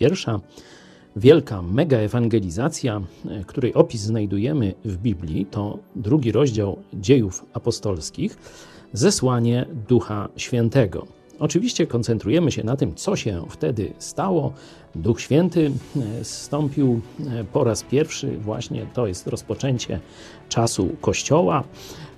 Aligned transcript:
Pierwsza 0.00 0.40
wielka 1.16 1.62
mega 1.62 1.98
ewangelizacja, 1.98 3.00
e, 3.30 3.44
której 3.44 3.74
opis 3.74 4.00
znajdujemy 4.00 4.74
w 4.84 4.96
Biblii, 4.96 5.46
to 5.46 5.78
drugi 5.96 6.32
rozdział 6.32 6.76
Dziejów 6.94 7.46
Apostolskich, 7.52 8.38
zesłanie 8.92 9.66
Ducha 9.88 10.28
Świętego. 10.36 11.06
Oczywiście 11.38 11.86
koncentrujemy 11.86 12.52
się 12.52 12.64
na 12.64 12.76
tym, 12.76 12.94
co 12.94 13.16
się 13.16 13.44
wtedy 13.48 13.92
stało. 13.98 14.52
Duch 14.94 15.20
Święty 15.20 15.70
e, 16.20 16.24
zstąpił 16.24 17.00
e, 17.20 17.44
po 17.44 17.64
raz 17.64 17.82
pierwszy, 17.82 18.38
właśnie 18.38 18.86
to 18.94 19.06
jest 19.06 19.26
rozpoczęcie 19.26 20.00
czasu 20.48 20.88
Kościoła. 21.00 21.64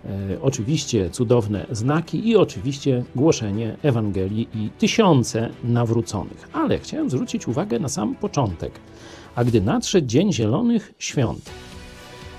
E, 0.05 0.43
oczywiście 0.43 1.11
cudowne 1.11 1.67
znaki 1.71 2.29
i 2.29 2.37
oczywiście 2.37 3.05
głoszenie 3.17 3.77
Ewangelii 3.83 4.49
i 4.55 4.71
tysiące 4.79 5.51
nawróconych. 5.65 6.49
Ale 6.53 6.79
chciałem 6.79 7.11
zwrócić 7.11 7.49
uwagę 7.49 7.79
na 7.79 7.89
sam 7.89 8.15
początek. 8.15 8.73
A 9.35 9.45
gdy 9.45 9.61
nadszedł 9.61 10.07
Dzień 10.07 10.33
Zielonych 10.33 10.95
Świąt, 10.99 11.51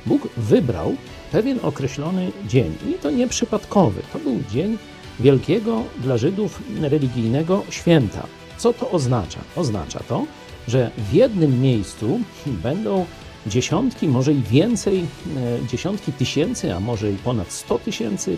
Bóg 0.06 0.28
wybrał 0.38 0.96
pewien 1.32 1.60
określony 1.64 2.32
dzień 2.48 2.76
i 2.90 2.94
to 2.94 3.12
nieprzypadkowy. 3.12 4.02
To 4.14 4.20
był 4.20 4.40
dzień 4.52 4.78
wielkiego 5.20 5.84
dla 5.98 6.18
Żydów 6.18 6.62
religijnego 6.82 7.64
święta. 7.70 8.28
Co 8.58 8.74
to 8.74 8.92
oznacza? 8.92 9.40
Oznacza 9.56 10.00
to, 10.00 10.26
że 10.68 10.92
w 10.98 11.14
jednym 11.14 11.62
miejscu 11.62 12.20
będą 12.64 13.06
dziesiątki, 13.48 14.08
może 14.08 14.34
i 14.34 14.42
więcej, 14.42 15.00
e, 15.00 15.68
dziesiątki 15.68 16.14
tysięcy, 16.14 16.74
a 16.76 16.80
może 16.80 17.12
i 17.12 17.16
ponad 17.16 17.52
100 17.52 17.80
tysięcy 17.80 18.38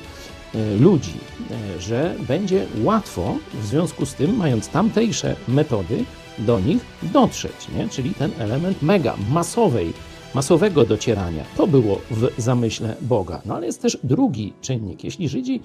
e, 0.56 0.76
ludzi, 0.76 1.14
e, 1.52 1.82
że 1.82 2.16
będzie 2.28 2.66
łatwo 2.84 3.38
w 3.54 3.66
związku 3.66 4.06
z 4.06 4.14
tym, 4.14 4.36
mając 4.36 4.68
tamtejsze 4.68 5.36
metody, 5.48 6.06
do 6.38 6.60
nich 6.60 6.86
dotrzeć, 7.02 7.70
nie? 7.78 7.90
czyli 7.90 8.14
ten 8.14 8.32
element 8.40 8.82
mega, 8.82 9.16
masowej, 9.30 9.94
masowego 10.34 10.86
docierania. 10.86 11.44
To 11.58 11.68
było 11.68 12.02
w 12.12 12.30
zamyśle 12.38 12.96
Boga. 13.02 13.42
No 13.46 13.56
ale 13.56 13.66
jest 13.66 13.82
też 13.82 13.98
drugi 14.04 14.54
czynnik. 14.62 15.04
Jeśli 15.04 15.30
Żydzi 15.30 15.62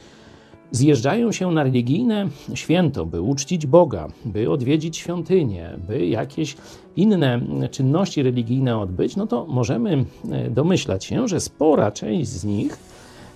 zjeżdżają 0.72 1.32
się 1.32 1.50
na 1.52 1.62
religijne 1.62 2.28
święto, 2.54 3.06
by 3.06 3.20
uczcić 3.20 3.66
Boga, 3.66 4.08
by 4.24 4.50
odwiedzić 4.50 4.96
świątynię, 4.96 5.70
by 5.88 6.06
jakieś 6.06 6.56
inne 6.96 7.40
czynności 7.70 8.22
religijne 8.22 8.78
odbyć, 8.78 9.16
no 9.16 9.26
to 9.26 9.46
możemy 9.46 10.04
e, 10.30 10.50
domyślać 10.50 11.04
się, 11.04 11.28
że 11.28 11.40
spora 11.40 11.90
część 11.90 12.28
z 12.30 12.44
nich 12.44 12.78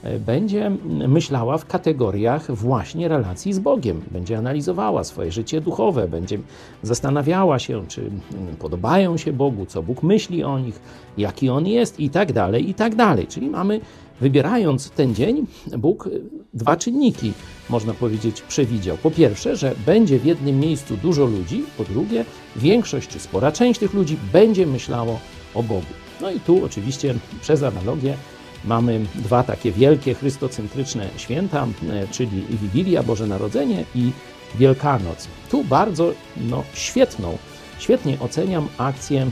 e, 0.02 0.18
będzie 0.18 0.70
myślała 1.08 1.58
w 1.58 1.66
kategoriach 1.66 2.54
właśnie 2.54 3.08
relacji 3.08 3.52
z 3.52 3.58
Bogiem, 3.58 4.02
będzie 4.10 4.38
analizowała 4.38 5.04
swoje 5.04 5.32
życie 5.32 5.60
duchowe, 5.60 6.08
będzie 6.08 6.38
zastanawiała 6.82 7.58
się, 7.58 7.86
czy 7.88 8.10
podobają 8.58 9.16
się 9.16 9.32
Bogu, 9.32 9.66
co 9.66 9.82
Bóg 9.82 10.02
myśli 10.02 10.44
o 10.44 10.58
nich, 10.58 10.80
jaki 11.18 11.48
On 11.48 11.66
jest 11.66 12.00
i 12.00 12.10
tak 12.10 12.32
dalej, 12.32 12.70
i 12.70 12.74
tak 12.74 12.94
dalej. 12.94 13.26
Czyli 13.26 13.50
mamy 13.50 13.80
Wybierając 14.20 14.90
ten 14.90 15.14
dzień, 15.14 15.46
Bóg 15.78 16.08
dwa 16.54 16.76
czynniki, 16.76 17.32
można 17.70 17.94
powiedzieć, 17.94 18.42
przewidział. 18.42 18.96
Po 18.96 19.10
pierwsze, 19.10 19.56
że 19.56 19.74
będzie 19.86 20.18
w 20.18 20.24
jednym 20.24 20.60
miejscu 20.60 20.96
dużo 20.96 21.24
ludzi, 21.24 21.64
po 21.76 21.84
drugie, 21.84 22.24
większość 22.56 23.08
czy 23.08 23.18
spora 23.18 23.52
część 23.52 23.80
tych 23.80 23.94
ludzi 23.94 24.16
będzie 24.32 24.66
myślało 24.66 25.20
o 25.54 25.62
Bogu. 25.62 25.86
No 26.20 26.30
i 26.30 26.40
tu 26.40 26.64
oczywiście 26.64 27.14
przez 27.40 27.62
analogię 27.62 28.16
mamy 28.64 29.00
dwa 29.14 29.42
takie 29.42 29.72
wielkie 29.72 30.14
chrystocentryczne 30.14 31.08
święta, 31.16 31.66
czyli 32.10 32.44
Wigilia, 32.62 33.02
Boże 33.02 33.26
Narodzenie 33.26 33.84
i 33.94 34.10
Wielkanoc. 34.54 35.28
Tu 35.50 35.64
bardzo 35.64 36.12
no, 36.36 36.64
świetną, 36.74 37.38
świetnie 37.78 38.20
oceniam 38.20 38.68
akcję 38.78 39.30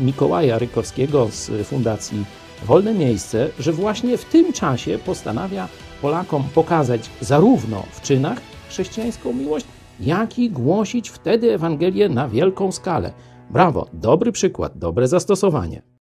Mikołaja 0.00 0.58
Rykowskiego 0.58 1.28
z 1.32 1.66
Fundacji 1.66 2.24
wolne 2.66 2.94
miejsce, 2.94 3.48
że 3.58 3.72
właśnie 3.72 4.18
w 4.18 4.24
tym 4.24 4.52
czasie 4.52 4.98
postanawia 4.98 5.68
Polakom 6.02 6.44
pokazać 6.54 7.10
zarówno 7.20 7.82
w 7.90 8.00
czynach 8.00 8.40
chrześcijańską 8.68 9.32
miłość, 9.32 9.66
jak 10.00 10.38
i 10.38 10.50
głosić 10.50 11.08
wtedy 11.08 11.54
Ewangelię 11.54 12.08
na 12.08 12.28
wielką 12.28 12.72
skalę. 12.72 13.12
Brawo, 13.50 13.86
dobry 13.92 14.32
przykład, 14.32 14.78
dobre 14.78 15.08
zastosowanie. 15.08 15.97